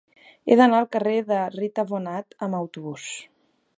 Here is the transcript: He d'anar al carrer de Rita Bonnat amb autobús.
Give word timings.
He 0.47 0.55
d'anar 0.61 0.77
al 0.83 0.87
carrer 0.95 1.13
de 1.29 1.41
Rita 1.57 1.85
Bonnat 1.91 2.37
amb 2.47 2.59
autobús. 2.61 3.07